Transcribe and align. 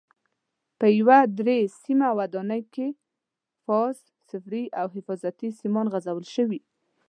په 0.79 0.87
یوه 0.99 1.19
درې 1.39 1.59
سیمه 1.83 2.09
ودانۍ 2.17 2.61
کې 2.73 2.87
فاز، 3.63 3.95
صفري 4.29 4.63
او 4.79 4.87
حفاظتي 4.95 5.49
سیمان 5.61 5.85
غځول 5.93 6.25
شوي. 6.35 6.59